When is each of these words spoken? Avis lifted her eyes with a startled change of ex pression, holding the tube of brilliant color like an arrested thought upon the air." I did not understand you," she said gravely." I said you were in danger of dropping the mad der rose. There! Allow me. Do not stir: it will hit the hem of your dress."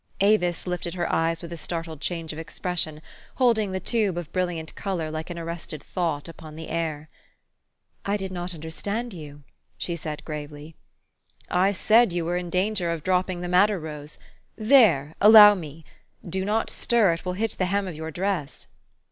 Avis 0.21 0.65
lifted 0.65 0.95
her 0.95 1.13
eyes 1.13 1.43
with 1.43 1.53
a 1.53 1.57
startled 1.57 2.01
change 2.01 2.33
of 2.33 2.39
ex 2.39 2.57
pression, 2.57 3.03
holding 3.35 3.71
the 3.71 3.79
tube 3.79 4.17
of 4.17 4.31
brilliant 4.33 4.73
color 4.73 5.11
like 5.11 5.29
an 5.29 5.37
arrested 5.37 5.83
thought 5.83 6.27
upon 6.27 6.55
the 6.55 6.69
air." 6.69 7.07
I 8.03 8.17
did 8.17 8.31
not 8.31 8.55
understand 8.55 9.13
you," 9.13 9.43
she 9.77 9.95
said 9.95 10.25
gravely." 10.25 10.75
I 11.65 11.71
said 11.71 12.13
you 12.13 12.25
were 12.25 12.37
in 12.37 12.49
danger 12.49 12.89
of 12.91 13.03
dropping 13.03 13.41
the 13.41 13.47
mad 13.47 13.67
der 13.67 13.77
rose. 13.77 14.17
There! 14.55 15.13
Allow 15.21 15.53
me. 15.53 15.85
Do 16.27 16.45
not 16.45 16.71
stir: 16.71 17.13
it 17.13 17.23
will 17.23 17.33
hit 17.33 17.59
the 17.59 17.65
hem 17.67 17.87
of 17.87 17.93
your 17.93 18.09
dress." 18.09 18.65